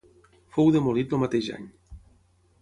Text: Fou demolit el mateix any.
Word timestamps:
Fou 0.55 0.71
demolit 0.75 1.13
el 1.17 1.21
mateix 1.25 1.51
any. 1.59 1.69